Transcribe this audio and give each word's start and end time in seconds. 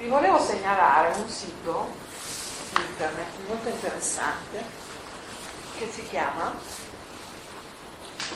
vi 0.00 0.08
volevo 0.08 0.40
segnalare 0.40 1.14
un 1.14 1.28
sito 1.28 1.88
internet 2.74 3.28
molto 3.46 3.68
interessante 3.68 4.64
che 5.76 5.86
si 5.90 6.02
chiama 6.08 6.54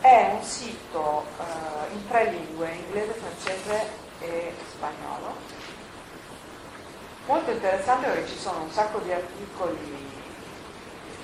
È 0.00 0.30
un 0.32 0.42
sito 0.42 1.24
uh, 1.36 1.92
in 1.92 2.08
tre 2.08 2.30
lingue, 2.30 2.72
inglese, 2.72 3.12
francese 3.12 3.86
e 4.18 4.54
spagnolo 4.70 5.49
molto 7.26 7.50
interessante 7.50 8.08
perché 8.08 8.28
ci 8.28 8.38
sono 8.38 8.62
un 8.62 8.70
sacco 8.70 8.98
di 8.98 9.12
articoli 9.12 10.08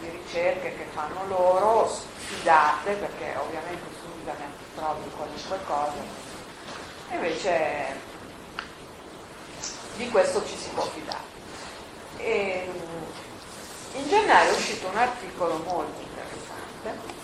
di 0.01 0.09
ricerche 0.11 0.77
che 0.77 0.87
fanno 0.93 1.27
loro, 1.27 1.89
fidate 2.17 2.93
perché 2.95 3.37
ovviamente 3.39 3.85
su 4.01 4.09
internet 4.19 4.55
trovi 4.75 5.11
qualunque 5.17 5.59
cosa, 5.67 5.95
invece 7.11 8.15
di 9.97 10.11
questo 10.11 10.45
ci 10.47 10.57
si 10.57 10.69
può 10.71 10.85
fidare. 10.85 11.35
E 12.19 12.71
in 13.95 14.09
gennaio 14.09 14.51
è 14.51 14.55
uscito 14.55 14.89
un 14.89 14.97
articolo 14.97 15.57
molto 15.65 16.01
interessante 16.01 17.15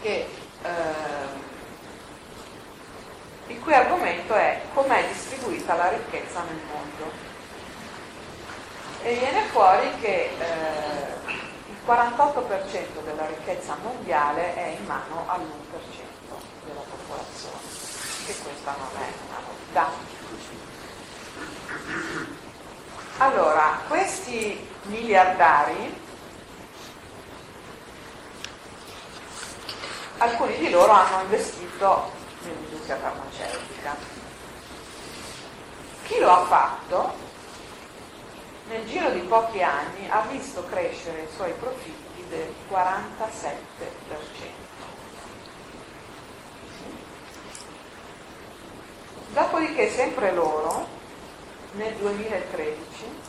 che, 0.00 0.28
eh, 0.62 1.46
il 3.48 3.58
cui 3.60 3.74
argomento 3.74 4.34
è 4.34 4.60
com'è 4.74 5.06
distribuita 5.08 5.74
la 5.74 5.88
ricchezza 5.88 6.42
nel 6.42 6.60
mondo 6.70 7.10
e 9.02 9.14
viene 9.14 9.42
fuori 9.46 9.90
che 10.00 10.30
eh, 10.38 11.30
il 11.68 11.76
48% 11.86 13.02
della 13.04 13.26
ricchezza 13.26 13.76
mondiale 13.82 14.54
è 14.54 14.76
in 14.78 14.84
mano 14.84 15.24
all'1% 15.26 16.66
della 16.66 16.80
popolazione, 16.80 17.56
e 18.26 18.34
questa 18.42 18.74
non 18.76 19.02
è 19.02 19.12
una 19.28 19.40
novità. 19.46 19.90
Allora, 23.18 23.80
questi 23.88 24.68
miliardari, 24.82 26.00
alcuni 30.18 30.58
di 30.58 30.70
loro 30.70 30.92
hanno 30.92 31.22
investito 31.22 32.17
nell'industria 32.88 32.96
farmaceutica. 32.96 33.96
Chi 36.04 36.18
lo 36.18 36.30
ha 36.30 36.44
fatto 36.46 37.26
nel 38.68 38.86
giro 38.86 39.10
di 39.10 39.20
pochi 39.20 39.62
anni 39.62 40.08
ha 40.08 40.22
visto 40.30 40.64
crescere 40.64 41.22
i 41.22 41.28
suoi 41.34 41.52
profitti 41.52 42.24
del 42.28 42.52
47%. 42.70 42.76
Dopodiché 49.32 49.90
sempre 49.90 50.32
loro, 50.32 50.86
nel 51.72 51.94
2013, 51.94 53.26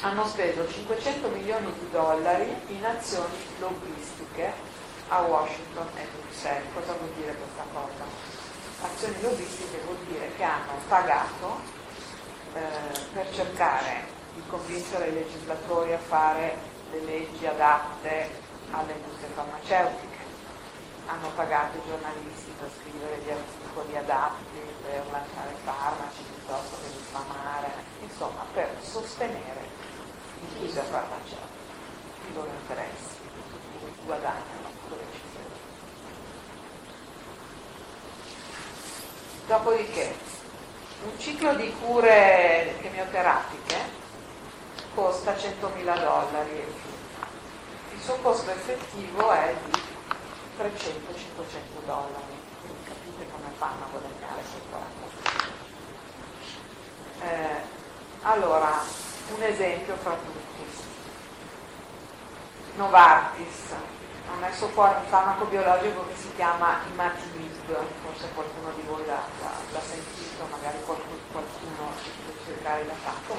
hanno 0.00 0.26
speso 0.26 0.68
500 0.68 1.28
milioni 1.28 1.72
di 1.78 1.90
dollari 1.90 2.54
in 2.68 2.84
azioni 2.84 3.36
lobbistiche 3.58 4.77
a 5.08 5.20
Washington 5.22 5.88
e 5.96 6.06
Bruxelles. 6.12 6.72
Cosa 6.74 6.92
vuol 6.92 7.10
dire 7.16 7.34
questa 7.34 7.64
cosa? 7.72 8.04
Azioni 8.82 9.22
lobbistiche 9.22 9.80
vuol 9.84 9.96
dire 10.06 10.30
che 10.36 10.42
hanno 10.42 10.72
pagato 10.88 11.60
eh, 12.54 12.60
per 13.12 13.32
cercare 13.32 14.06
di 14.34 14.42
convincere 14.46 15.08
i 15.08 15.14
legislatori 15.14 15.92
a 15.92 15.98
fare 15.98 16.56
le 16.92 17.00
leggi 17.00 17.46
adatte 17.46 18.30
alle 18.70 18.92
industrie 18.92 19.28
farmaceutiche. 19.34 20.16
Hanno 21.06 21.30
pagato 21.34 21.78
i 21.78 21.82
giornalisti 21.86 22.52
per 22.58 22.70
scrivere 22.78 23.18
gli 23.24 23.30
articoli 23.30 23.96
adatti, 23.96 24.60
per 24.82 25.04
lanciare 25.10 25.54
farmaci 25.64 26.22
piuttosto 26.22 26.76
che 26.82 26.90
diffamare, 26.92 27.70
insomma 28.00 28.44
per 28.52 28.76
sostenere 28.82 29.64
l'industria 30.38 30.84
farmaceutica, 30.84 31.46
i 32.28 32.34
loro 32.34 32.50
interessi, 32.60 33.16
guadagnano 34.04 34.68
dove 34.88 35.04
ci 35.12 35.20
sono. 35.32 35.66
Dopodiché 39.48 40.14
un 41.04 41.18
ciclo 41.18 41.54
di 41.54 41.74
cure 41.80 42.76
chemioterapiche 42.82 43.76
costa 44.94 45.34
100.000 45.34 45.82
dollari. 45.84 46.64
Il 47.94 48.00
suo 48.02 48.16
costo 48.16 48.50
effettivo 48.50 49.30
è 49.32 49.56
di 49.64 49.80
300-500 50.58 50.66
dollari. 51.86 52.36
Quindi 52.60 52.84
capite 52.84 53.30
come 53.30 53.48
fanno 53.56 53.84
a 53.84 53.88
guadagnare 53.90 54.42
questa 54.42 55.06
eh, 57.20 57.60
allora 58.22 58.82
un 59.34 59.42
esempio 59.42 59.96
fra 59.96 60.12
tutti. 60.12 60.46
Novartis 62.76 63.74
ha 64.30 64.36
messo 64.40 64.68
fuori 64.68 64.94
un 64.94 65.06
farmaco 65.08 65.46
biologico 65.46 66.06
che 66.06 66.14
si 66.16 66.30
chiama 66.36 66.80
imatinib, 66.92 67.76
forse 68.02 68.28
qualcuno 68.34 68.70
di 68.76 68.82
voi 68.82 69.04
l'ha, 69.06 69.22
l'ha, 69.40 69.50
l'ha 69.72 69.80
sentito, 69.80 70.46
magari 70.50 70.78
qualcuno, 70.84 71.18
qualcuno 71.32 71.92
può 72.24 72.44
cercare 72.44 72.84
l'ha 72.84 72.94
fatto. 72.94 73.36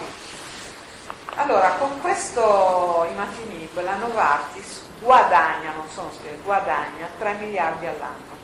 Allora, 1.35 1.69
con 1.73 2.01
questo 2.01 3.07
imatinib 3.11 3.81
la 3.81 3.95
Novartis 3.95 4.87
guadagna, 4.99 5.73
non 5.73 5.87
sono 5.89 6.11
spiegati, 6.11 6.41
guadagna 6.41 7.07
3 7.17 7.33
miliardi 7.33 7.85
all'anno 7.85 8.37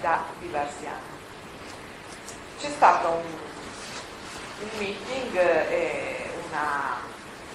da 0.00 0.22
diversi 0.38 0.86
anni. 0.86 1.16
C'è 2.58 2.70
stato 2.70 3.08
un, 3.08 3.32
un 4.60 4.68
meeting 4.78 5.36
e 5.36 6.30
una, 6.48 6.96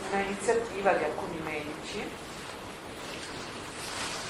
una 0.10 0.22
iniziativa 0.22 0.94
di 0.94 1.04
alcuni 1.04 1.40
medici 1.40 2.22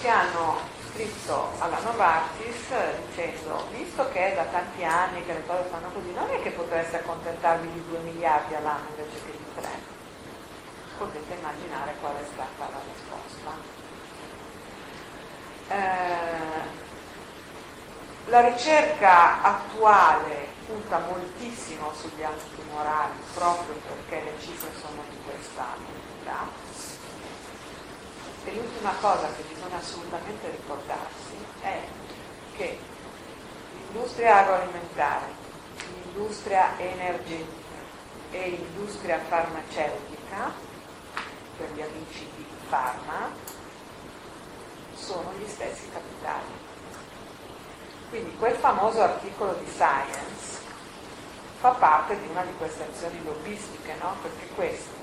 che 0.03 0.09
hanno 0.09 0.59
scritto 0.91 1.53
alla 1.59 1.79
Novartis 1.79 2.67
dicendo 3.07 3.67
visto 3.71 4.09
che 4.09 4.33
è 4.33 4.35
da 4.35 4.43
tanti 4.43 4.83
anni 4.83 5.23
che 5.23 5.31
le 5.31 5.45
cose 5.47 5.63
fanno 5.69 5.87
così 5.93 6.11
non 6.11 6.29
è 6.29 6.41
che 6.41 6.49
potreste 6.49 6.97
accontentarvi 6.97 7.71
di 7.71 7.85
2 7.87 7.99
miliardi 7.99 8.53
all'anno 8.53 8.89
invece 8.89 9.23
che 9.25 9.31
di 9.31 9.45
3 9.55 9.69
potete 10.97 11.33
immaginare 11.35 11.95
qual 12.01 12.15
è 12.17 12.25
stata 12.33 12.69
la 12.69 12.81
risposta. 12.91 13.51
Eh, 15.69 16.81
la 18.29 18.41
ricerca 18.41 19.41
attuale 19.41 20.47
punta 20.65 20.99
moltissimo 20.99 21.93
sugli 21.93 22.23
antitumorali 22.23 23.13
proprio 23.33 23.75
perché 23.87 24.21
le 24.21 24.33
cifre 24.41 24.69
sono 24.81 25.01
di 25.09 25.17
questa 25.25 25.65
entità 25.77 26.91
e 28.45 28.53
l'ultima 28.53 28.93
cosa 28.99 29.27
che 29.33 29.43
bisogna 29.43 29.77
assolutamente 29.77 30.49
ricordarsi 30.49 31.35
è 31.61 31.79
che 32.55 32.77
l'industria 33.73 34.37
agroalimentare, 34.37 35.25
l'industria 36.03 36.77
energetica 36.77 37.61
e 38.31 38.49
l'industria 38.49 39.19
farmaceutica, 39.19 40.51
per 41.57 41.71
gli 41.73 41.81
amici 41.81 42.27
di 42.35 42.45
Pharma, 42.67 43.29
sono 44.95 45.31
gli 45.37 45.47
stessi 45.47 45.89
capitali. 45.91 46.71
Quindi 48.09 48.35
quel 48.37 48.55
famoso 48.55 49.01
articolo 49.01 49.53
di 49.53 49.69
Science 49.69 50.61
fa 51.59 51.69
parte 51.71 52.19
di 52.19 52.27
una 52.27 52.43
di 52.43 52.53
queste 52.57 52.83
azioni 52.83 53.23
lobbistiche, 53.23 53.95
no? 53.99 54.15
perché 54.21 54.47
questi 54.53 55.01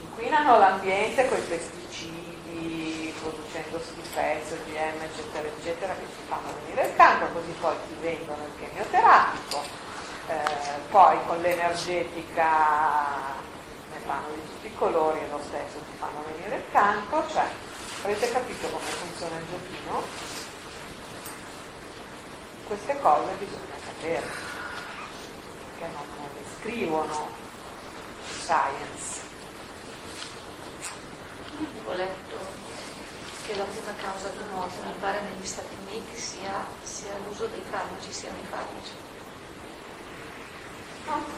inquinano 0.00 0.58
l'ambiente 0.58 1.28
con 1.28 1.38
i 1.38 1.42
pesticidi, 1.42 3.14
producendo 3.20 3.80
schifezze, 3.80 4.54
OGM, 4.54 5.02
eccetera, 5.02 5.48
eccetera, 5.48 5.94
che 5.94 6.06
ci 6.14 6.22
fanno 6.26 6.52
venire 6.62 6.86
il 6.86 6.96
cancro, 6.96 7.32
così 7.32 7.50
poi 7.60 7.76
ti 7.86 7.94
vendono 8.00 8.44
il 8.44 8.52
chemioterapico, 8.58 9.62
eh, 10.28 10.78
poi 10.90 11.18
con 11.26 11.40
l'energetica 11.40 12.46
ne 13.90 13.98
fanno 14.04 14.28
di 14.34 14.42
tutti 14.46 14.66
i 14.66 14.74
colori 14.74 15.20
e 15.20 15.28
lo 15.30 15.40
stesso 15.42 15.78
ti 15.78 15.96
fanno 15.98 16.24
venire 16.32 16.56
il 16.56 16.64
cancro, 16.72 17.24
cioè 17.28 17.46
avete 18.02 18.30
capito 18.30 18.68
come 18.68 18.84
funziona 18.84 19.36
il 19.36 19.44
giochino? 19.50 20.02
Queste 22.66 23.00
cose 23.00 23.32
bisogna 23.38 23.74
sapere, 23.84 24.26
perché 25.78 25.94
non 25.94 26.04
le 26.34 26.42
scrivono 26.58 27.28
science. 28.48 29.17
Ho 31.86 31.92
letto 31.94 32.36
che 33.46 33.56
la 33.56 33.64
prima 33.64 33.92
causa 34.00 34.28
di 34.28 34.44
morte, 34.52 34.76
mi 34.86 34.92
pare 35.00 35.20
negli 35.22 35.46
Stati 35.46 35.74
Uniti, 35.86 36.16
sia, 36.20 36.64
sia 36.82 37.12
l'uso 37.26 37.46
dei 37.46 37.62
farmaci, 37.70 38.12
siano 38.12 38.36
i 38.40 38.46
farmaci. 38.48 39.06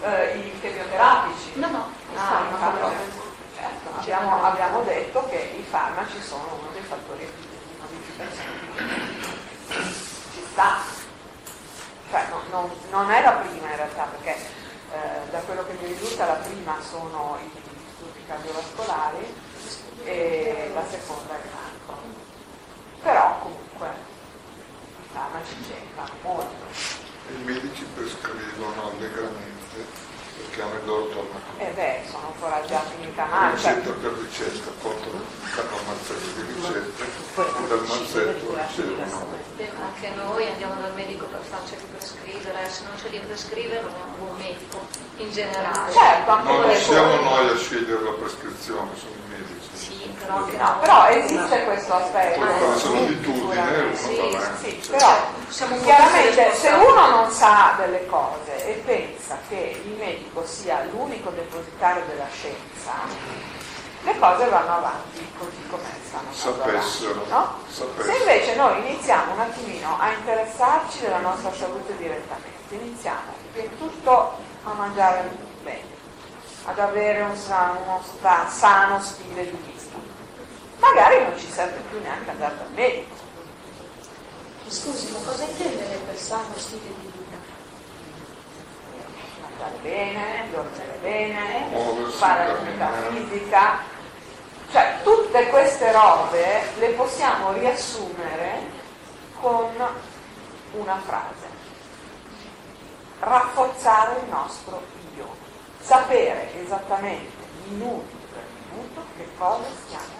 eh, 0.02 0.36
i 0.38 0.60
chemioterapici. 0.60 1.52
No, 1.60 1.68
no, 1.70 1.88
Ah, 2.14 2.18
farmaco. 2.18 2.56
proprio. 2.76 3.28
Certo, 3.56 3.98
abbiamo, 3.98 4.42
abbiamo 4.44 4.82
detto 4.82 5.26
che 5.28 5.36
i 5.58 5.62
farmaci 5.62 6.20
sono 6.20 6.58
uno 6.60 6.70
dei 6.72 6.82
fattori 6.82 7.24
di 7.24 7.76
modificazione. 7.80 9.28
Ci 10.32 10.42
sta. 10.50 10.78
Cioè, 12.10 12.26
no- 12.28 12.42
non, 12.50 12.70
non 12.90 13.10
è 13.10 13.22
la 13.22 13.32
prima 13.32 13.68
in 13.70 13.76
realtà, 13.76 14.02
perché 14.04 14.34
eh, 14.34 15.30
da 15.30 15.38
quello 15.40 15.64
che 15.64 15.72
mi 15.80 15.86
risulta 15.86 16.26
la 16.26 16.32
prima 16.34 16.76
sono 16.82 17.38
i 17.40 17.50
disturbi 17.52 18.24
cardiovascolari 18.26 19.34
e 20.04 20.70
la 20.74 20.84
seconda 20.88 21.34
è 21.34 21.40
cancro. 21.50 22.02
Però 23.02 23.38
comunque 23.40 23.88
i 25.02 25.08
farmaci 25.12 25.54
c'entrano 25.66 26.12
molto. 26.22 26.64
I 27.28 27.42
medici 27.44 27.84
prescrivono 27.94 28.90
allegramente 28.90 30.09
perché 30.40 30.62
hanno 30.62 30.74
il 30.80 30.84
loro 30.86 31.06
tornaconto. 31.08 31.58
E 31.58 31.66
beh, 31.74 32.00
sono 32.10 32.28
Ah, 32.40 33.26
male. 33.26 33.58
cioè, 33.58 33.74
ricetta 33.74 33.90
per 34.00 34.12
ricetta, 34.12 34.70
portano 34.80 35.20
un 35.20 35.84
mazzetto 35.86 36.40
di 36.40 36.52
ricette 36.54 37.02
e 37.04 37.68
dal 37.68 37.84
mazzetto 37.86 38.56
ricevono. 38.56 39.38
Anche 39.84 40.08
noi 40.16 40.48
andiamo 40.48 40.74
dal 40.80 40.94
medico 40.94 41.26
per 41.26 41.40
farceli 41.42 41.82
prescrivere, 41.96 42.58
se 42.70 42.82
non 42.84 42.96
ce 42.98 43.08
li 43.10 43.18
prescrive 43.20 43.80
non 43.82 43.90
è 43.90 44.02
un 44.08 44.16
buon 44.24 44.36
medico 44.38 44.80
in 45.18 45.30
generale. 45.30 45.92
Certo, 45.92 46.30
anche 46.30 46.50
No, 46.52 46.58
non 46.66 46.74
siamo 46.76 47.16
poi- 47.16 47.24
noi 47.24 47.48
a 47.50 47.56
scegliere 47.58 48.02
la 48.02 48.10
prescrizione, 48.12 48.90
sono 48.96 49.12
i 49.12 49.28
medici. 49.28 49.68
Sì, 49.74 50.14
però 50.18 50.38
No, 50.38 50.78
però 50.80 51.08
esiste 51.08 51.64
questo 51.64 51.92
aspetto. 51.94 52.40
C'è 52.40 52.88
l'abitudine 52.88 53.82
uno 53.82 53.96
Sì, 53.96 54.18
avanti. 54.18 54.80
Sì, 54.82 54.90
però 54.90 55.16
Siamo 55.50 55.74
un 55.74 55.82
chiaramente 55.82 56.54
se 56.54 56.68
uno 56.68 57.08
non 57.08 57.30
sa 57.30 57.74
delle 57.76 58.06
cose 58.06 58.66
e 58.66 58.72
pensa 58.84 59.36
che 59.48 59.80
il 59.84 59.96
medico 59.98 60.46
sia 60.46 60.84
l'unico 60.92 61.30
depositario 61.30 62.04
della 62.06 62.26
scienza, 62.32 62.92
le 64.02 64.18
cose 64.18 64.46
vanno 64.48 64.76
avanti 64.76 65.28
così 65.36 65.66
come 65.68 65.82
stanno 66.06 66.28
andando 66.30 66.62
Sapessero, 66.62 67.10
avanti, 67.10 67.30
no? 67.30 67.58
sapessero. 67.68 68.12
Se 68.12 68.18
invece 68.18 68.54
noi 68.54 68.78
iniziamo 68.78 69.32
un 69.32 69.40
attimino 69.40 69.96
a 69.98 70.10
interessarci 70.12 71.00
della 71.00 71.18
nostra 71.18 71.52
salute 71.52 71.96
direttamente, 71.96 72.74
iniziamo 72.76 73.32
prima 73.52 73.68
di 73.68 73.78
tutto 73.78 74.36
a 74.62 74.72
mangiare 74.72 75.28
bene, 75.64 75.82
ad 76.66 76.78
avere 76.78 77.22
un 77.22 77.36
sa- 77.36 77.76
uno 77.84 78.00
sta- 78.04 78.48
sano 78.48 79.00
stile 79.02 79.42
di 79.50 79.58
vita, 79.66 79.98
magari 80.78 81.22
non 81.24 81.36
ci 81.36 81.50
serve 81.50 81.80
più 81.90 82.00
neanche 82.00 82.30
andare 82.30 82.56
dal 82.56 82.70
medico. 82.72 83.19
Scusi, 84.70 85.10
ma 85.10 85.18
cosa 85.24 85.42
intende 85.42 85.84
lei 85.88 85.98
per 86.06 86.16
sano 86.16 86.54
stile 86.56 86.94
di 87.00 87.10
vita? 87.12 87.36
mangiare 89.40 89.78
bene, 89.82 90.50
dormire 90.52 90.98
bene, 91.02 92.10
fare 92.10 92.52
attività 92.52 92.90
fisica, 93.10 93.78
cioè 94.70 94.98
tutte 95.02 95.48
queste 95.48 95.90
robe 95.90 96.62
le 96.78 96.88
possiamo 96.90 97.52
riassumere 97.52 98.60
con 99.40 99.74
una 100.72 101.00
frase. 101.04 101.48
Rafforzare 103.18 104.20
il 104.20 104.28
nostro 104.30 104.80
io, 105.16 105.34
sapere 105.80 106.62
esattamente 106.62 107.44
minuto 107.66 108.16
per 108.32 108.44
minuto 108.70 109.02
che 109.16 109.26
cosa 109.36 109.64
stiamo 109.84 110.04
facendo, 110.04 110.19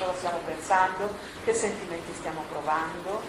cosa 0.00 0.16
stiamo 0.16 0.38
pensando, 0.46 1.14
che 1.44 1.52
sentimenti 1.52 2.12
stiamo 2.14 2.42
provando, 2.48 3.20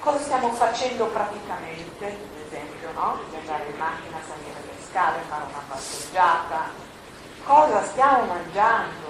cosa 0.00 0.18
stiamo 0.18 0.52
facendo 0.52 1.06
praticamente, 1.06 2.06
ad 2.06 2.46
esempio, 2.46 2.92
no? 2.92 3.18
Andare 3.38 3.64
in 3.70 3.78
macchina, 3.78 4.18
salire 4.28 4.60
le 4.66 4.84
scale, 4.86 5.22
fare 5.28 5.44
una 5.48 5.62
passeggiata, 5.66 6.68
cosa 7.44 7.82
stiamo 7.84 8.24
mangiando, 8.24 9.08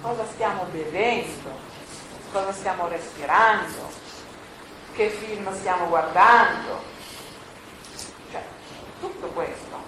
cosa 0.00 0.24
stiamo 0.26 0.64
bevendo, 0.70 1.50
cosa 2.32 2.52
stiamo 2.52 2.86
respirando, 2.86 3.90
che 4.92 5.10
film 5.10 5.52
stiamo 5.58 5.88
guardando, 5.88 6.80
cioè 8.30 8.44
tutto 9.00 9.26
questo. 9.28 9.82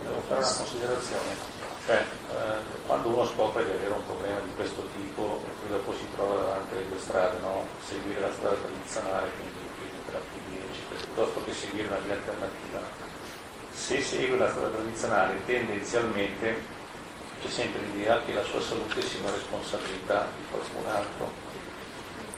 Devo 0.00 0.20
fare 0.28 0.40
una 0.40 0.54
considerazione, 0.54 1.61
cioè 1.86 2.04
eh, 2.30 2.86
quando 2.86 3.08
uno 3.08 3.26
scopre 3.26 3.64
di 3.64 3.70
avere 3.70 3.92
un 3.92 4.06
problema 4.06 4.40
di 4.40 4.54
questo 4.54 4.86
tipo 4.94 5.42
e 5.44 5.50
poi 5.60 5.68
dopo 5.70 5.92
si 5.94 6.06
trova 6.14 6.34
davanti 6.36 6.74
alle 6.74 6.88
due 6.88 6.98
strade, 6.98 7.38
no? 7.40 7.66
seguire 7.84 8.20
la 8.20 8.32
strada 8.32 8.56
tradizionale, 8.56 9.30
quindi 9.36 9.58
fisioterapia, 9.78 10.62
eccetera, 10.70 11.00
piuttosto 11.00 11.44
che 11.44 11.52
seguire 11.52 11.88
una 11.88 11.98
via 11.98 12.14
alternativa, 12.14 12.80
se 13.72 14.00
segue 14.00 14.38
la 14.38 14.50
strada 14.50 14.68
tradizionale 14.68 15.44
tendenzialmente 15.44 16.80
c'è 17.42 17.48
sempre 17.48 17.80
l'idea 17.82 18.22
che 18.22 18.32
la 18.32 18.44
sua 18.44 18.60
salute 18.60 19.02
sia 19.02 19.18
una 19.20 19.32
responsabilità 19.32 20.28
di 20.36 20.44
qualcun 20.50 20.86
altro 20.88 21.50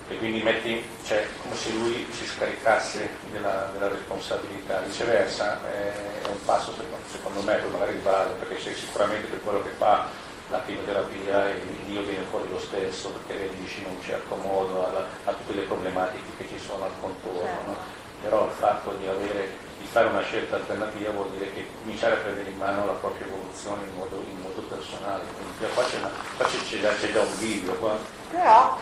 e 0.09 0.19
quindi 0.19 0.43
metti, 0.43 0.83
cioè, 1.05 1.27
come 1.43 1.55
se 1.57 1.73
lui 1.73 2.07
si 2.11 2.27
scaricasse 2.27 3.09
della, 3.31 3.71
della 3.73 3.89
responsabilità. 3.89 4.81
Viceversa 4.81 5.59
eh, 5.73 6.14
un 6.35 6.45
passo 6.45 6.73
secondo, 7.11 7.41
me, 7.43 7.55
poi 7.57 7.71
magari 7.71 7.99
vale, 8.03 8.31
perché 8.39 8.75
sicuramente 8.75 9.27
per 9.29 9.43
quello 9.43 9.63
che 9.63 9.71
fa 9.71 10.07
la 10.51 10.61
chemioterapia 10.67 11.49
il 11.51 11.61
Dio 11.87 12.03
viene 12.03 12.25
fuori 12.31 12.49
lo 12.51 12.59
stesso, 12.61 13.11
perché 13.11 13.39
reagisce 13.47 13.81
in 13.81 13.87
un 13.87 14.03
certo 14.03 14.37
modo 14.37 14.87
alla- 14.87 15.07
a 15.25 15.33
tutte 15.33 15.55
le 15.55 15.63
problematiche 15.63 16.37
che 16.37 16.47
ci 16.49 16.59
sono 16.59 16.85
al 16.85 16.93
contorno. 17.01 17.49
no? 17.67 17.77
Però 18.23 18.45
il 18.47 18.53
fatto 18.53 18.91
di, 18.93 19.07
avere, 19.07 19.53
di 19.79 19.87
fare 19.87 20.07
una 20.09 20.23
scelta 20.23 20.57
alternativa 20.57 21.11
vuol 21.11 21.31
dire 21.31 21.53
che 21.53 21.67
cominciare 21.83 22.15
a 22.15 22.17
prendere 22.19 22.49
in 22.51 22.57
mano 22.57 22.87
la 22.87 22.93
propria 22.93 23.27
evoluzione 23.27 23.85
in 23.85 23.95
modo, 23.97 24.23
in 24.29 24.41
modo 24.41 24.61
personale. 24.63 25.25
Quindi 25.37 25.75
qua 25.75 25.85
c'è, 25.85 25.99
una- 25.99 26.11
qua 26.37 26.47
c'è- 26.47 26.63
c'è 26.69 26.81
già- 26.81 26.95
c'è 26.95 27.13
già 27.13 27.21
un 27.21 27.37
video, 27.39 27.73
qua. 27.75 27.97
Però 28.31 28.79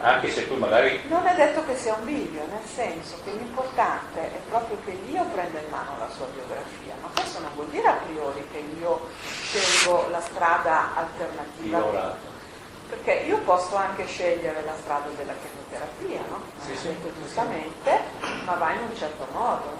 anche 0.00 0.30
se 0.30 0.42
poi 0.42 0.56
magari 0.58 1.00
non 1.08 1.26
è 1.26 1.34
detto 1.34 1.64
che 1.66 1.76
sia 1.76 1.94
un 1.94 2.04
bivio, 2.04 2.44
nel 2.46 2.64
senso 2.64 3.16
che 3.24 3.30
l'importante 3.32 4.20
è 4.20 4.38
proprio 4.48 4.78
che 4.84 4.92
l'io 5.06 5.22
prenda 5.32 5.58
in 5.60 5.68
mano 5.70 5.96
la 5.98 6.08
sua 6.16 6.26
biografia, 6.26 6.94
ma 7.02 7.08
questo 7.14 7.40
non 7.40 7.50
vuol 7.54 7.68
dire 7.68 7.86
a 7.86 7.98
priori 8.06 8.46
che 8.50 8.58
io 8.80 9.08
scelgo 9.42 10.08
la 10.10 10.20
strada 10.20 10.94
alternativa. 10.96 11.78
io 11.78 11.92
la- 11.92 12.28
Perché 12.90 13.12
io 13.24 13.38
posso 13.42 13.76
anche 13.76 14.04
scegliere 14.06 14.64
la 14.64 14.74
strada 14.80 15.08
della 15.16 15.32
chemioterapia, 15.40 16.22
no? 16.28 16.42
Sì, 16.66 16.74
sì. 16.76 16.96
giustamente, 17.22 18.00
ma 18.44 18.54
va 18.54 18.72
in 18.72 18.80
un 18.82 18.96
certo 18.96 19.26
modo. 19.32 19.78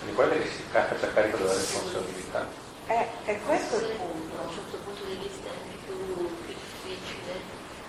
quindi 0.00 0.16
poi 0.16 0.28
che 0.42 0.48
si 0.50 0.62
faccia 0.70 1.12
carico 1.12 1.36
della 1.36 1.52
responsabilità. 1.52 2.46
È, 2.86 3.06
è 3.24 3.38
questo 3.46 3.76
il 3.76 3.86
Da 3.86 3.94
punto. 3.94 4.34
un 4.48 4.52
certo 4.52 4.76
punto 4.84 5.04
di 5.04 5.14
vista 5.14 5.48
è 5.48 5.84
più 5.86 6.28
difficile 6.46 7.40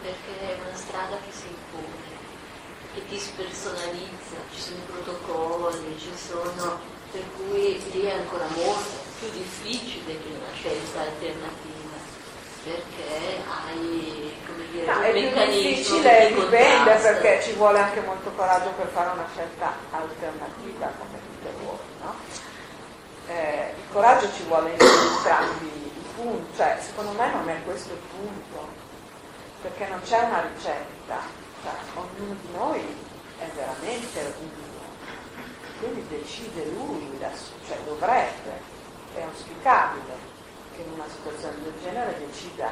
perché 0.01 0.39
è 0.39 0.57
una 0.65 0.75
strada 0.75 1.17
che 1.17 1.31
si 1.31 1.47
impone, 1.47 2.17
che 2.93 3.05
ti 3.07 3.19
spersonalizza, 3.19 4.35
ci 4.53 4.61
sono 4.61 4.77
i 4.77 4.91
protocolli, 4.91 5.99
ci 5.99 6.13
sono, 6.15 6.79
per 7.11 7.23
cui 7.35 7.81
lì 7.91 8.01
è 8.01 8.13
ancora 8.13 8.45
molto 8.55 9.07
più 9.19 9.29
difficile 9.31 10.17
che 10.19 10.29
una 10.29 10.53
scelta 10.53 11.01
alternativa, 11.01 11.97
perché 12.63 13.43
hai 13.45 14.33
come 14.45 14.63
dire, 14.71 14.85
No, 14.85 14.97
un 14.97 15.03
è 15.03 15.11
più 15.11 15.21
meccanismo 15.21 15.69
difficile, 15.69 16.01
che 16.01 16.27
ti 16.27 16.33
dipende 16.33 16.95
perché 16.95 17.43
ci 17.43 17.53
vuole 17.53 17.79
anche 17.79 18.01
molto 18.01 18.31
coraggio 18.31 18.69
per 18.71 18.87
fare 18.87 19.09
una 19.11 19.27
scelta 19.33 19.73
alternativa 19.91 20.91
come 20.97 21.19
tutte 21.19 21.53
voi, 21.63 21.77
no? 22.01 22.15
Eh, 23.27 23.73
il 23.77 23.91
coraggio 23.91 24.31
ci 24.33 24.43
vuole 24.43 24.71
in 24.71 24.77
entrambi 24.79 25.67
i 25.67 26.03
punti, 26.15 26.55
cioè 26.55 26.79
secondo 26.81 27.11
me 27.11 27.31
non 27.31 27.47
è 27.47 27.61
questo 27.63 27.93
il 27.93 27.99
punto, 28.09 28.87
perché 29.61 29.87
non 29.87 30.01
c'è 30.03 30.19
una 30.23 30.41
ricetta, 30.53 31.19
cioè, 31.63 31.73
ognuno 31.95 32.35
di 32.41 32.51
noi 32.53 32.81
è 33.39 33.45
veramente 33.55 34.33
unico, 34.39 34.79
quindi 35.79 36.05
decide 36.07 36.65
lui, 36.71 37.17
da 37.19 37.29
cioè 37.67 37.77
dovrebbe, 37.85 38.61
è 39.15 39.21
auspicabile 39.21 40.13
che 40.75 40.81
in 40.81 40.91
una 40.93 41.07
situazione 41.09 41.61
del 41.63 41.73
genere 41.81 42.17
decida 42.25 42.71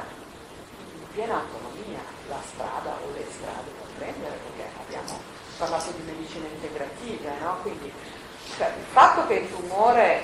in 0.94 1.06
piena 1.12 1.34
autonomia 1.40 2.00
la 2.28 2.40
strada 2.46 2.96
o 3.04 3.12
le 3.12 3.24
strade 3.30 3.70
da 3.80 3.86
prendere, 3.98 4.38
perché 4.44 4.70
abbiamo 4.80 5.20
parlato 5.58 5.90
di 5.90 6.02
medicine 6.02 6.48
integrative, 6.48 7.32
no? 7.40 7.58
Quindi 7.62 7.92
cioè, 8.56 8.68
il 8.76 8.84
fatto 8.92 9.26
che 9.26 9.34
il 9.34 9.50
tumore, 9.50 10.22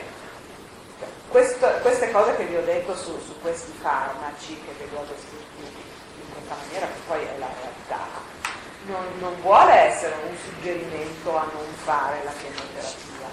cioè, 0.98 1.08
questo- 1.28 1.78
queste 1.82 2.10
cose 2.10 2.36
che 2.36 2.44
vi 2.44 2.56
ho 2.56 2.64
detto 2.64 2.96
su, 2.96 3.18
su 3.20 3.38
questi 3.40 3.72
farmaci, 3.80 4.58
che 4.78 4.84
vi 4.84 4.96
ho 4.96 5.04
descritto 5.06 5.60
in 5.60 5.93
questa 6.54 6.66
maniera, 6.66 6.86
che 6.86 7.00
poi 7.06 7.22
è 7.22 7.38
la 7.38 7.48
realtà, 7.60 8.06
non, 8.86 9.04
non 9.18 9.40
vuole 9.40 9.72
essere 9.72 10.14
un 10.28 10.36
suggerimento 10.36 11.36
a 11.36 11.46
non 11.52 11.64
fare 11.82 12.22
la 12.22 12.32
chemioterapia, 12.32 13.28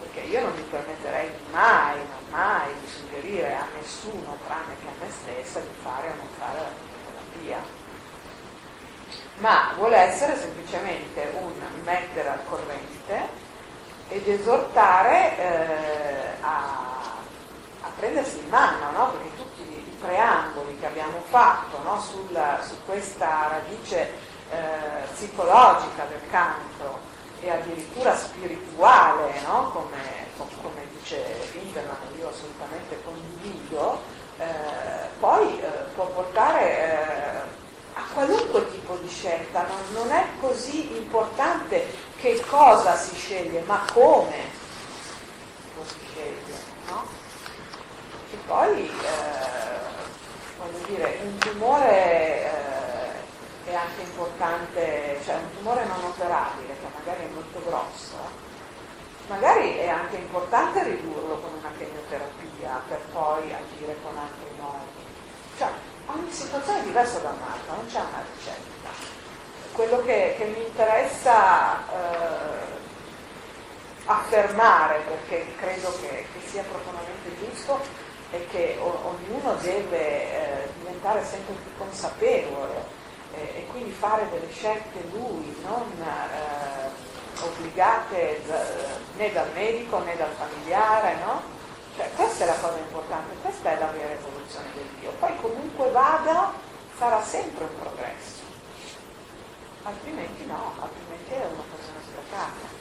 perché 0.00 0.20
io 0.20 0.40
non 0.42 0.54
mi 0.54 0.62
permetterei 0.62 1.30
mai, 1.52 1.98
ma 1.98 2.36
mai 2.36 2.72
di 2.80 2.88
suggerire 2.88 3.54
a 3.54 3.66
nessuno, 3.76 4.36
tranne 4.46 4.76
che 4.80 4.86
a 4.86 5.04
me 5.04 5.10
stessa, 5.10 5.60
di 5.60 5.74
fare 5.82 6.08
o 6.08 6.14
non 6.16 6.28
fare 6.38 6.58
la 6.58 6.70
chemioterapia. 6.78 7.78
Ma 9.38 9.72
vuole 9.76 9.96
essere 9.96 10.36
semplicemente 10.36 11.32
un 11.40 11.52
mettere 11.84 12.28
al 12.28 12.44
corrente 12.46 13.48
ed 14.08 14.28
esortare 14.28 15.38
eh, 15.38 16.42
a, 16.42 17.14
a, 17.80 17.90
prendersi 17.96 18.38
in 18.38 18.48
mano, 18.48 18.90
no? 18.90 19.12
perché 19.12 19.36
tutti 19.36 19.69
preamboli 20.00 20.78
che 20.78 20.86
abbiamo 20.86 21.20
fatto 21.28 21.78
no? 21.82 22.00
Sulla, 22.00 22.60
su 22.62 22.74
questa 22.84 23.48
radice 23.48 24.12
eh, 24.50 25.06
psicologica 25.12 26.04
del 26.08 26.20
canto 26.30 27.08
e 27.40 27.50
addirittura 27.50 28.16
spirituale, 28.16 29.40
no? 29.46 29.70
come, 29.70 30.26
come, 30.36 30.86
dice 30.98 31.48
Winterman, 31.54 31.96
io 32.18 32.28
assolutamente 32.28 33.02
condivido, 33.02 34.02
eh, 34.38 34.44
poi 35.18 35.60
eh, 35.60 35.68
può 35.94 36.06
portare 36.06 36.60
eh, 36.62 37.58
a 37.94 38.02
qualunque 38.12 38.70
tipo 38.70 38.96
di 38.96 39.08
scelta, 39.08 39.66
non, 39.66 40.06
non, 40.06 40.10
è 40.10 40.26
così 40.40 40.96
importante 40.96 41.86
che 42.16 42.42
cosa 42.46 42.96
si 42.96 43.14
sceglie, 43.16 43.62
ma 43.62 43.82
come 43.92 44.58
lo 45.76 45.84
si 45.86 45.98
sceglie, 46.10 46.58
no? 46.88 47.04
E 48.32 48.36
poi, 48.46 48.86
eh, 48.86 49.39
dire, 50.90 51.18
un 51.22 51.38
tumore 51.38 52.44
eh, 52.44 53.70
è 53.70 53.74
anche 53.74 54.02
importante, 54.02 55.18
cioè 55.24 55.36
un 55.36 55.56
tumore 55.56 55.84
non 55.84 56.04
operabile, 56.04 56.74
che 56.74 56.86
magari 56.92 57.24
è 57.24 57.32
molto 57.32 57.62
grosso, 57.64 58.16
magari 59.28 59.76
è 59.78 59.88
anche 59.88 60.16
importante 60.16 60.82
ridurlo 60.82 61.38
con 61.38 61.50
una 61.58 61.70
chemioterapia 61.78 62.82
per 62.88 63.00
poi 63.12 63.52
agire 63.52 63.96
con 64.02 64.16
altri 64.18 64.50
modi. 64.58 65.08
Cioè, 65.56 65.68
ogni 66.06 66.32
situazione 66.32 66.80
è 66.80 66.82
diversa 66.82 67.18
da 67.18 67.30
un'altra, 67.30 67.74
non 67.74 67.86
c'è 67.86 68.00
una 68.00 68.24
ricetta. 68.34 69.18
Quello 69.72 70.02
che, 70.02 70.34
che 70.36 70.44
mi 70.46 70.66
interessa 70.66 71.78
eh, 71.78 72.78
affermare, 74.06 75.00
perché 75.06 75.46
credo 75.56 75.92
che, 76.00 76.26
che, 76.32 76.48
sia 76.48 76.64
profondamente 76.64 77.36
giusto, 77.38 77.78
è 78.30 78.46
che 78.48 78.76
o, 78.80 79.14
ognuno 79.14 79.54
deve 79.56 79.98
eh, 79.98 80.68
diventare 80.78 81.24
sempre 81.24 81.54
più 81.54 81.70
consapevole 81.76 82.84
eh, 83.34 83.58
e 83.58 83.66
quindi 83.70 83.90
fare 83.90 84.28
delle 84.30 84.50
scelte 84.52 85.02
lui, 85.12 85.56
non 85.64 85.90
eh, 86.02 87.42
obbligate 87.42 88.42
né 89.16 89.32
dal 89.32 89.50
medico 89.54 89.98
né 90.00 90.16
dal 90.16 90.32
familiare, 90.32 91.16
no? 91.24 91.58
Cioè, 91.96 92.10
questa 92.14 92.44
è 92.44 92.46
la 92.46 92.58
cosa 92.60 92.78
importante, 92.78 93.34
questa 93.42 93.72
è 93.72 93.78
la 93.78 93.86
vera 93.86 94.12
evoluzione 94.12 94.66
del 94.74 94.86
Dio. 95.00 95.10
Poi 95.18 95.36
comunque 95.40 95.90
vada, 95.90 96.52
sarà 96.96 97.22
sempre 97.22 97.64
un 97.64 97.78
progresso. 97.78 98.40
Altrimenti 99.82 100.46
no, 100.46 100.74
altrimenti 100.80 101.32
è 101.32 101.46
una 101.52 101.64
persona 101.70 101.98
sprecata. 102.06 102.78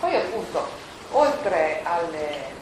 Poi 0.00 0.14
appunto 0.48 0.68
oltre 1.10 1.80
alle, 1.84 2.52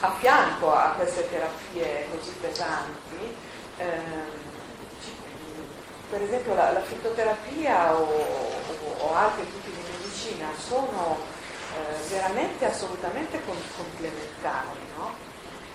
a 0.00 0.12
fianco 0.18 0.72
a 0.72 0.92
queste 0.96 1.28
terapie 1.28 2.08
così 2.10 2.30
pesanti, 2.40 3.36
ehm, 3.78 4.40
per 6.10 6.22
esempio 6.22 6.54
la, 6.54 6.72
la 6.72 6.82
fitoterapia 6.82 7.94
o, 7.94 8.04
o, 8.04 9.04
o, 9.04 9.14
altri 9.14 9.50
tipi 9.50 9.70
di 9.70 9.82
medicina 9.90 10.48
sono 10.58 11.18
eh, 11.74 12.08
veramente 12.08 12.66
assolutamente 12.66 13.40
complementari. 13.76 14.80
No? 14.96 15.14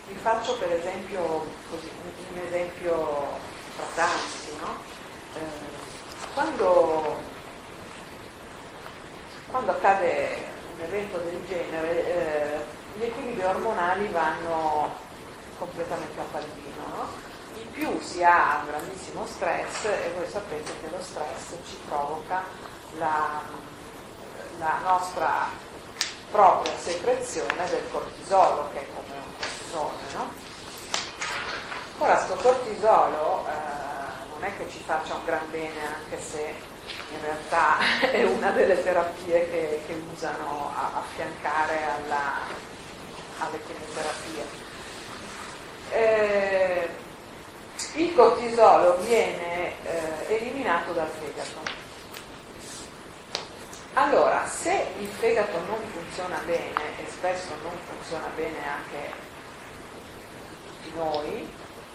Vi 0.08 0.16
faccio 0.16 0.58
per 0.58 0.72
esempio 0.72 1.46
così, 1.70 1.90
un, 2.34 2.42
esempio 2.46 3.28
tra 3.76 3.86
tanti. 3.96 4.58
No? 4.60 4.78
Eh, 5.36 5.76
quando 6.34 7.36
quando 9.50 9.72
accade 9.72 10.56
un 10.76 10.82
evento 10.82 11.18
del 11.18 11.46
genere 11.48 12.06
eh, 12.06 12.66
gli 12.96 13.04
equilibri 13.04 13.46
ormonali 13.46 14.08
vanno 14.08 14.94
completamente 15.58 16.20
a 16.20 16.24
pallino. 16.32 16.86
No? 16.96 17.08
In 17.56 17.72
più 17.72 18.00
si 18.00 18.24
ha 18.24 18.60
un 18.62 18.68
grandissimo 18.68 19.26
stress 19.26 19.86
e 19.86 20.12
voi 20.16 20.28
sapete 20.30 20.72
che 20.82 20.90
lo 20.90 21.02
stress 21.02 21.56
ci 21.68 21.78
provoca 21.88 22.44
la, 22.98 23.42
la 24.60 24.80
nostra 24.84 25.48
propria 26.30 26.78
secrezione 26.78 27.70
del 27.70 27.90
cortisolo, 27.90 28.70
che 28.74 28.82
è 28.82 28.86
come 28.94 29.16
un 29.16 29.34
cortisone. 29.38 30.14
No? 30.14 30.46
Ora, 32.00 32.16
questo 32.16 32.36
cortisolo 32.36 33.46
eh, 33.48 34.30
non 34.34 34.44
è 34.44 34.58
che 34.58 34.70
ci 34.70 34.84
faccia 34.86 35.16
un 35.16 35.26
gran 35.26 35.50
bene 35.50 35.96
anche 35.96 36.22
se 36.22 36.54
in 37.10 37.22
realtà 37.22 37.78
è 38.12 38.24
una 38.24 38.52
delle 38.52 38.82
terapie 38.84 39.50
che, 39.50 39.82
che 39.86 40.02
usano 40.14 40.72
a 40.76 40.98
affiancare 40.98 41.80
alla, 41.84 42.34
alle 43.40 43.60
chemioterapie. 43.66 44.66
Eh, 45.92 46.90
il 47.96 48.14
cortisolo 48.14 48.98
viene 48.98 49.74
eh, 49.84 50.36
eliminato 50.36 50.94
dal 50.94 51.10
fegato. 51.10 51.86
Allora, 53.94 54.46
se 54.48 54.86
il 55.00 55.08
fegato 55.08 55.58
non 55.66 55.80
funziona 55.92 56.40
bene, 56.46 57.00
e 57.00 57.10
spesso 57.10 57.50
non 57.64 57.74
funziona 57.88 58.28
bene 58.36 58.58
anche 58.68 59.12
tutti 60.68 60.92
noi, 60.96 61.50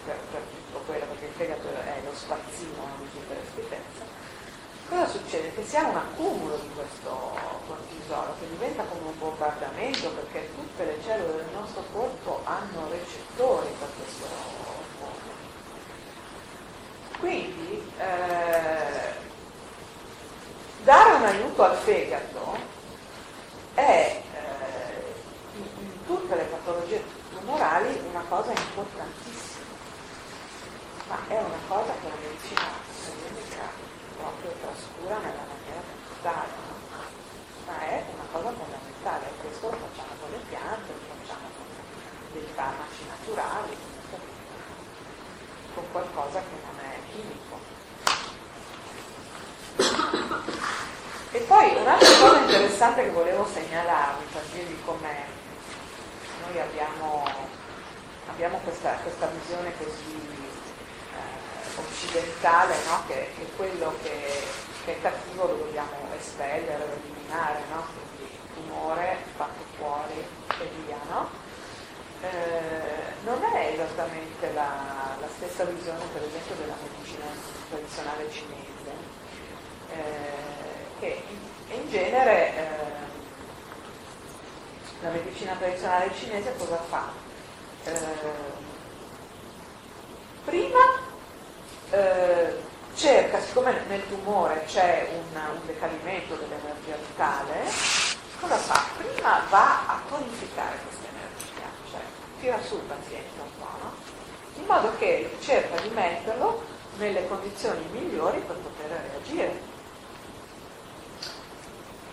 per, 0.04 0.16
per 0.33 0.40
tutto 0.40 0.78
quello, 0.87 1.04
perché 1.04 1.26
il 1.26 1.33
fegato 1.37 1.69
è 1.69 2.00
lo 2.04 2.12
spazzino 2.12 2.88
di 2.99 3.11
tutte 3.12 3.35
le 3.35 3.47
schifezze, 3.52 4.22
cosa 4.93 5.09
succede? 5.09 5.55
Che 5.55 5.65
si 5.65 5.77
ha 5.77 5.89
un 5.89 5.97
accumulo 5.97 6.57
di 6.57 6.69
questo 6.75 7.35
cortisolo 7.67 8.35
che 8.39 8.49
diventa 8.51 8.83
come 8.85 9.07
un 9.07 9.19
bombardamento 9.19 10.11
perché 10.11 10.51
tutte 10.55 10.85
le 10.85 10.99
cellule 11.03 11.37
del 11.37 11.55
nostro 11.55 11.83
corpo 11.93 12.43
hanno 12.45 12.89
recettori 12.91 13.69
per 13.79 13.89
questo 13.97 14.25
ormone. 14.67 15.41
Quindi 17.19 17.93
eh, 17.99 19.15
dare 20.85 21.13
un 21.15 21.25
aiuto 21.25 21.63
al 21.63 21.77
fegato 21.77 22.57
è 23.75 24.23
eh, 24.35 25.57
in, 25.57 26.05
tutte 26.05 26.35
le 26.35 26.45
patologie 26.45 27.03
tumorali 27.31 27.99
una 28.11 28.25
cosa 28.29 28.51
importantissima, 28.51 29.65
ma 31.09 31.19
è 31.29 31.39
una 31.39 31.61
cosa 31.67 31.93
che 31.93 32.09
la 32.09 32.15
medicina 32.21 32.91
proprio 34.23 34.55
trascura 34.62 35.19
nella 35.19 35.47
maniera 35.50 35.83
totale, 36.07 36.55
no? 36.62 36.79
ma 37.67 37.79
è 37.83 38.05
una 38.14 38.26
cosa 38.31 38.55
fondamentale, 38.55 39.26
questo 39.43 39.71
lo 39.71 39.76
facciamo 39.76 40.14
con 40.21 40.31
le 40.31 40.41
piante, 40.47 40.93
lo 40.95 41.02
facciamo 41.11 41.47
con 41.59 41.67
dei 42.33 42.49
farmaci 42.55 43.02
naturali, 43.11 43.76
con 45.75 45.85
qualcosa 45.91 46.38
che 46.38 46.57
non 46.62 46.79
è 46.87 46.95
chimico. 47.11 47.59
E 51.33 51.38
poi 51.41 51.75
un'altra 51.75 52.19
cosa 52.19 52.38
interessante 52.38 53.02
che 53.02 53.11
volevo 53.11 53.47
segnalarvi 53.47 54.25
per 54.33 54.43
dirvi 54.52 54.83
com'è, 54.85 55.25
noi 56.47 56.61
abbiamo, 56.61 57.25
abbiamo 58.29 58.59
questa, 58.59 58.93
questa 59.02 59.26
visione 59.26 59.73
così 59.79 60.51
occidentale, 61.76 62.75
no? 62.87 63.05
che, 63.07 63.31
che, 63.37 63.47
quello 63.57 63.95
che, 64.02 64.43
che, 64.85 64.97
è 64.97 65.00
cattivo 65.00 65.47
lo 65.47 65.57
dobbiamo 65.57 65.97
espellere, 66.19 66.85
eliminare, 67.00 67.61
no? 67.71 67.85
quindi 67.93 68.38
tumore 68.55 69.17
fatto 69.37 69.62
fuori 69.76 70.25
e 70.61 70.71
via. 70.85 70.99
No? 71.09 71.29
Eh, 72.23 73.14
non 73.25 73.43
è 73.43 73.73
esattamente 73.73 74.52
la, 74.52 75.17
la, 75.19 75.26
stessa 75.37 75.64
visione 75.64 76.05
per 76.12 76.23
esempio 76.23 76.55
della 76.55 76.76
medicina 76.81 77.25
tradizionale 77.69 78.31
cinese, 78.31 78.93
eh, 79.91 80.99
che 81.00 81.23
in, 81.29 81.81
in 81.81 81.91
genere 81.91 82.57
eh, 82.57 83.02
la 85.00 85.11
medicina 85.11 85.55
tradizionale 85.57 86.14
cinese 86.14 86.55
cosa 86.57 86.76
fa? 86.76 87.11
Eh, 87.85 88.61
prima 90.45 90.79
cerca, 93.02 93.40
siccome 93.40 93.82
nel 93.88 94.06
tumore 94.06 94.62
c'è 94.64 95.09
un, 95.11 95.35
un 95.35 95.66
decadimento 95.66 96.37
dell'energia 96.37 96.94
vitale, 96.94 97.64
cosa 98.40 98.56
fa? 98.56 98.85
Prima 98.97 99.42
va 99.49 99.88
a 99.88 100.00
tonificare 100.09 100.78
questa 100.87 101.09
energia, 101.11 101.66
cioè 101.90 102.00
tira 102.38 102.62
su 102.62 102.76
il 102.76 102.82
paziente 102.82 103.40
un 103.40 103.50
po', 103.59 103.76
no? 103.82 103.92
in 104.54 104.66
modo 104.66 104.97
che 104.99 105.37
cerca 105.40 105.80
di 105.80 105.88
metterlo 105.88 106.62
nelle 106.99 107.26
condizioni 107.26 107.85
migliori 107.90 108.38
per 108.38 108.54
poter 108.54 108.90
reagire. 109.11 109.61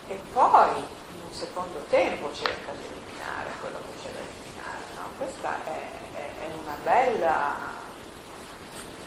e 0.07 0.19
poi 0.33 0.75
in 0.75 1.21
un 1.23 1.33
secondo 1.33 1.85
tempo 1.89 2.33
cerca 2.33 2.71
di 2.71 2.85
eliminare 2.85 3.51
quello 3.61 3.77
che 3.77 4.01
c'è 4.01 4.11
da 4.11 4.19
eliminare. 4.25 4.81
No? 4.95 5.01
Questo 5.17 5.47
è, 5.65 6.17
è, 6.17 6.29
è 6.45 6.81
bella, 6.81 7.55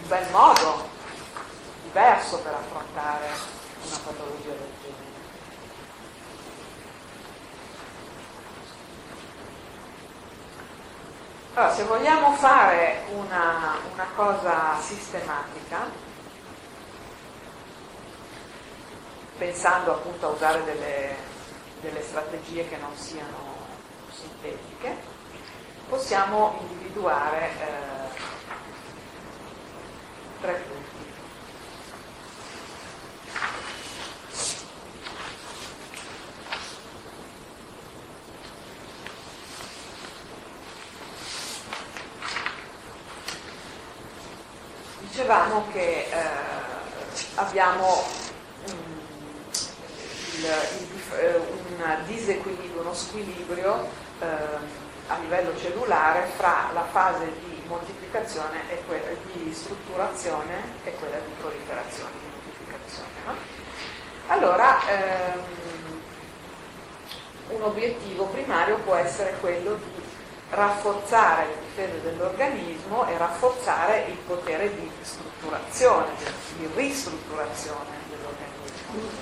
un 0.01 0.07
bel 0.07 0.31
modo 0.31 0.92
diverso 1.93 2.39
per 2.39 2.55
affrontare 2.55 3.27
una 3.85 3.99
patologia 4.03 4.49
del 4.49 4.73
genere. 4.81 5.11
Allora, 11.53 11.75
se 11.75 11.85
vogliamo 11.85 12.33
fare 12.33 13.03
una, 13.15 13.77
una 13.93 14.07
cosa 14.17 14.81
sistematica, 14.81 15.81
pensando 19.37 19.93
appunto 19.93 20.29
a 20.29 20.31
usare 20.31 20.65
delle, 20.65 21.15
delle 21.83 22.03
strategie 22.03 22.67
che 22.71 22.79
non 22.79 22.97
siano 22.97 23.55
sintetiche, 24.11 24.97
possiamo 25.91 26.57
individuare 26.63 27.51
eh, 27.51 28.21
tre 30.41 30.53
punti. 30.55 31.02
Dicevamo 45.13 45.67
che 45.73 46.09
eh, 46.11 46.27
abbiamo 47.35 48.03
il, 48.65 48.75
il, 50.39 51.19
eh, 51.19 51.37
un 51.37 51.97
disequilibrio, 52.07 52.81
uno 52.81 52.95
squilibrio 52.95 53.89
eh, 54.21 54.27
a 55.09 55.19
livello 55.19 55.55
cellulare 55.59 56.31
fra 56.35 56.71
la 56.73 56.85
fase 56.85 57.27
di 57.27 57.63
moltiplicazione 57.67 58.71
e 58.71 58.83
quella 58.87 59.11
di 59.35 59.53
strutturazione 59.53 60.81
e 60.85 60.95
quella 60.95 61.19
di 61.19 61.33
proliferazione, 61.39 62.13
moltiplicazione. 62.33 63.11
No? 63.27 63.35
Allora, 64.29 64.79
ehm, 64.89 65.43
un 67.51 67.63
obiettivo 67.65 68.25
primario 68.29 68.79
può 68.79 68.95
essere 68.95 69.37
quello 69.41 69.75
di 69.75 70.03
rafforzare 70.49 71.62
le 71.75 71.87
difese 71.87 72.03
dell'organismo 72.03 73.07
e 73.07 73.17
rafforzare 73.17 74.05
il 74.09 74.17
potere 74.27 74.75
di 74.75 74.91
strutturazione, 75.03 76.09
di 76.59 76.69
ristrutturazione 76.75 78.01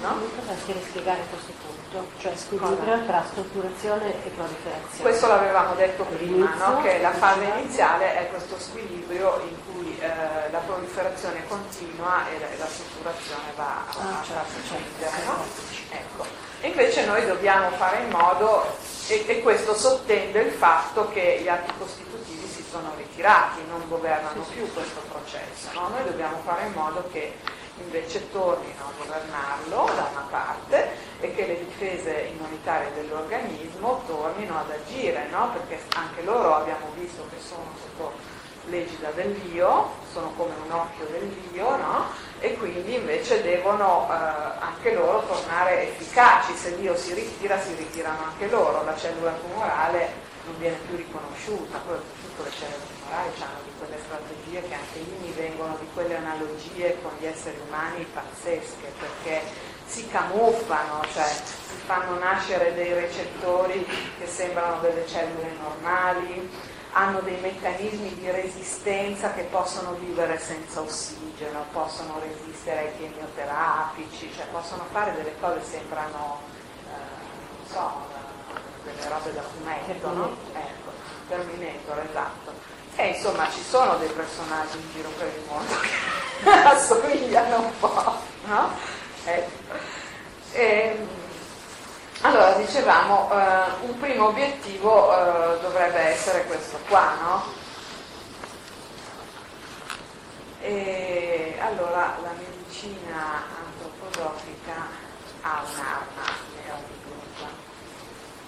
No? 0.01 0.15
Potresti 0.35 0.75
spiegare 0.89 1.21
questo 1.31 1.53
punto, 1.65 2.11
cioè 2.19 2.35
squilibrio 2.35 3.05
tra 3.07 3.23
strutturazione 3.31 4.25
e 4.25 4.29
proliferazione. 4.31 5.01
Questo 5.01 5.29
l'avevamo 5.29 5.75
detto 5.75 6.03
prima, 6.05 6.55
no? 6.57 6.83
che 6.83 7.01
la 7.01 7.13
fase 7.13 7.45
iniziale 7.45 8.17
è 8.19 8.29
questo 8.31 8.59
squilibrio 8.59 9.41
in 9.49 9.57
cui 9.67 9.97
eh, 10.01 10.51
la 10.51 10.59
proliferazione 10.59 11.47
continua 11.47 12.29
e 12.31 12.41
la, 12.41 12.47
la 12.59 12.67
strutturazione 12.67 13.53
va 13.55 13.85
a, 13.87 14.19
ah, 14.19 14.23
certo, 14.25 14.59
certo, 14.67 15.31
no? 15.31 15.45
ecco. 15.91 16.25
Invece 16.63 17.07
noi 17.07 17.25
dobbiamo 17.27 17.71
fare 17.71 18.03
in 18.03 18.11
modo, 18.11 18.77
e, 19.07 19.25
e, 19.27 19.41
questo 19.41 19.75
sottende 19.75 20.41
il 20.41 20.53
fatto 20.53 21.09
che 21.11 21.41
gli 21.43 21.49
atti 21.49 21.73
costitutivi 21.79 22.40
sono 22.71 22.93
ritirati, 22.97 23.61
non 23.69 23.83
governano 23.89 24.45
più 24.53 24.73
questo 24.73 25.01
processo. 25.11 25.73
No? 25.75 25.89
Noi 25.89 26.05
dobbiamo 26.05 26.39
fare 26.45 26.67
in 26.67 26.73
modo 26.73 27.05
che 27.11 27.35
invece 27.83 28.31
tornino 28.31 28.85
a 28.85 29.05
governarlo 29.05 29.87
da 29.95 30.09
una 30.13 30.27
parte 30.31 30.89
e 31.19 31.35
che 31.35 31.47
le 31.47 31.65
difese 31.65 32.31
immunitarie 32.33 32.93
dell'organismo 32.95 34.03
tornino 34.07 34.59
ad 34.59 34.71
agire, 34.71 35.27
no? 35.31 35.51
perché 35.53 35.83
anche 35.97 36.23
loro 36.23 36.55
abbiamo 36.55 36.87
visto 36.95 37.27
che 37.31 37.41
sono 37.41 37.67
sotto 37.83 38.39
l'egida 38.67 39.11
dell'io, 39.13 39.91
sono 40.13 40.33
come 40.37 40.53
un 40.65 40.71
occhio 40.71 41.07
dell'io, 41.07 41.77
no? 41.77 42.05
e 42.39 42.57
quindi 42.57 42.95
invece 42.95 43.43
devono 43.43 44.07
eh, 44.09 44.15
anche 44.61 44.95
loro 44.95 45.27
tornare 45.27 45.89
efficaci, 45.89 46.55
se 46.55 46.77
l'io 46.77 46.95
si 46.97 47.15
ritira 47.15 47.59
si 47.59 47.75
ritirano 47.75 48.23
anche 48.31 48.49
loro, 48.49 48.85
la 48.85 48.97
cellula 48.97 49.33
tumorale 49.33 50.30
non 50.45 50.59
viene 50.59 50.77
più 50.87 50.97
riconosciuta, 50.97 51.79
poi 51.79 51.99
tutte 52.21 52.43
le 52.43 52.51
cellule 52.51 52.87
tumorali 52.99 53.29
hanno 53.41 53.61
di 53.65 53.73
quelle 53.79 53.99
strategie 54.03 54.69
che 54.69 54.75
anche 54.75 54.99
lì 54.99 55.17
mi 55.21 55.33
vengono 55.33 55.77
di 55.79 55.87
quelle 55.93 56.17
analogie 56.17 56.99
con 57.03 57.13
gli 57.19 57.27
esseri 57.27 57.59
umani 57.67 58.05
pazzesche, 58.13 58.93
perché 58.99 59.43
si 59.87 60.07
camuffano, 60.09 61.05
cioè 61.13 61.27
si 61.27 61.77
fanno 61.85 62.19
nascere 62.19 62.75
dei 62.75 62.93
recettori 62.93 63.85
che 64.19 64.27
sembrano 64.27 64.81
delle 64.81 65.07
cellule 65.07 65.53
normali, 65.61 66.49
hanno 66.93 67.21
dei 67.21 67.39
meccanismi 67.41 68.15
di 68.15 68.31
resistenza 68.31 69.33
che 69.33 69.43
possono 69.43 69.93
vivere 69.95 70.39
senza 70.39 70.81
ossigeno, 70.81 71.65
possono 71.73 72.21
resistere 72.21 72.79
ai 72.81 72.97
chemioterapici, 72.99 74.33
cioè 74.35 74.47
possono 74.47 74.85
fare 74.91 75.15
delle 75.15 75.35
cose 75.39 75.59
che 75.61 75.65
sembrano, 75.67 76.41
eh, 76.87 77.59
non 77.59 77.67
so, 77.67 78.20
delle 78.85 79.09
robe 79.09 79.33
da 79.33 79.43
fumetto, 79.43 80.13
no? 80.13 80.37
Ecco, 80.53 80.91
Terminator, 81.29 82.07
esatto. 82.09 82.53
E 82.97 83.09
insomma 83.09 83.49
ci 83.51 83.63
sono 83.63 83.97
dei 83.97 84.09
personaggi 84.11 84.77
in 84.77 84.93
giro 84.93 85.09
per 85.17 85.29
il 85.29 85.43
mondo 85.49 85.75
che 86.43 86.51
assomigliano 86.51 87.59
un 87.61 87.79
po', 87.79 88.17
no? 88.45 88.71
Ecco. 89.25 89.75
E, 90.53 91.07
allora, 92.23 92.53
dicevamo, 92.53 93.31
eh, 93.33 93.87
un 93.87 93.99
primo 93.99 94.27
obiettivo 94.29 95.15
eh, 95.15 95.61
dovrebbe 95.61 95.99
essere 96.01 96.45
questo 96.45 96.79
qua, 96.89 97.15
no? 97.23 97.43
E 100.61 101.57
allora 101.59 102.19
la 102.23 102.33
medicina 102.37 103.45
antroposofica 103.65 104.89
ha 105.41 105.63
un'arma 105.73 106.20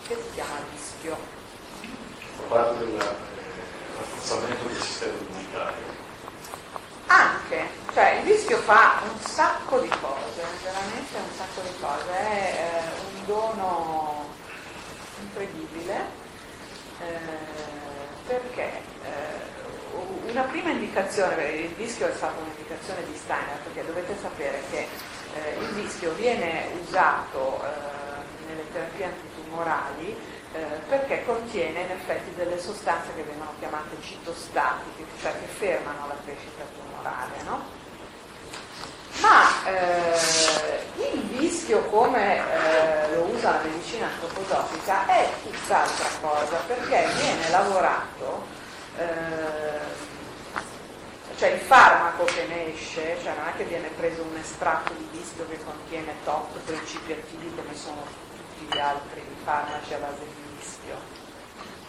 che 0.06 0.14
si 0.14 0.34
chiama 0.34 0.56
rischio. 0.70 1.16
Fa 2.36 2.42
parte 2.48 2.78
del 2.78 2.94
eh, 2.94 3.96
rafforzamento 3.96 4.66
del 4.68 4.82
sistema 4.82 5.12
immunitario. 5.18 6.00
Anche, 7.06 7.68
cioè 7.92 8.20
il 8.22 8.32
rischio 8.32 8.58
fa 8.58 9.02
un 9.04 9.20
sacco 9.20 9.80
di 9.80 9.88
cose, 9.88 10.42
veramente 10.62 11.16
un 11.16 11.36
sacco 11.36 11.60
di 11.60 11.74
cose, 11.80 12.10
è 12.10 12.82
eh, 12.84 13.00
un 13.14 13.26
dono 13.26 14.34
incredibile 15.20 15.94
eh, 17.00 17.18
perché 18.26 18.80
eh, 19.04 20.30
una 20.30 20.42
prima 20.44 20.70
indicazione, 20.70 21.50
il 21.50 21.74
rischio 21.76 22.08
è 22.08 22.14
stata 22.14 22.40
un'indicazione 22.40 23.04
di 23.04 23.16
Steiner 23.16 23.58
perché 23.64 23.84
dovete 23.84 24.16
sapere 24.20 24.62
che 24.70 24.86
eh, 25.34 25.60
il 25.60 25.68
rischio 25.74 26.12
viene 26.14 26.68
usato 26.80 27.62
eh, 27.62 28.46
nelle 28.46 28.64
terapie 28.72 29.04
antitumorali 29.04 29.31
tumorali 29.52 30.16
eh, 30.54 30.58
perché 30.88 31.24
contiene 31.24 31.80
in 31.80 31.90
effetti 31.90 32.34
delle 32.34 32.58
sostanze 32.58 33.14
che 33.14 33.22
vengono 33.22 33.52
chiamate 33.58 33.96
citostatiche, 34.00 35.04
cioè 35.20 35.32
che 35.32 35.46
fermano 35.46 36.06
la 36.08 36.16
crescita 36.24 36.64
tumorale. 36.74 37.42
No? 37.44 37.80
Ma 39.20 39.64
eh, 39.66 41.12
il 41.12 41.20
vischio 41.36 41.82
come 41.84 42.38
eh, 42.38 43.14
lo 43.14 43.22
usa 43.24 43.52
la 43.52 43.60
medicina 43.62 44.06
antroposofica 44.06 45.06
è 45.06 45.28
tutt'altra 45.42 46.08
cosa 46.20 46.56
perché 46.66 47.06
viene 47.20 47.50
lavorato 47.50 48.44
eh, 48.96 50.00
cioè 51.36 51.50
il 51.50 51.60
farmaco 51.60 52.24
che 52.24 52.46
ne 52.46 52.72
esce, 52.72 53.18
cioè 53.22 53.34
non 53.36 53.48
è 53.48 53.56
che 53.56 53.64
viene 53.64 53.88
preso 53.96 54.22
un 54.22 54.36
estratto 54.36 54.92
di 54.94 55.08
vischio 55.10 55.46
che 55.48 55.58
contiene 55.64 56.14
top 56.24 56.56
principi 56.58 57.12
attivi 57.12 57.52
come 57.54 57.74
sono 57.76 58.04
tutti 58.62 58.76
gli 58.76 58.78
altri 58.78 59.22
farmaci 59.44 59.94
a 59.94 59.98
base 59.98 60.24
di 60.24 60.56
rischio 60.56 60.96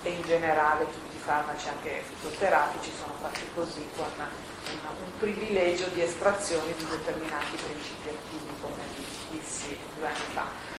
e 0.01 0.09
in 0.09 0.21
generale 0.23 0.86
tutti 0.86 1.15
i 1.15 1.19
farmaci 1.19 1.67
anche 1.69 2.03
fitoterapici 2.03 2.91
sono 2.97 3.13
fatti 3.21 3.41
così 3.53 3.88
con 3.95 4.07
un 4.17 5.17
privilegio 5.19 5.88
di 5.93 6.01
estrazione 6.01 6.73
di 6.75 6.86
determinati 6.86 7.55
principi 7.57 8.09
attivi 8.09 8.53
come 8.62 8.83
dissi 9.29 9.77
due 9.97 10.07
anni 10.07 10.33
fa. 10.33 10.71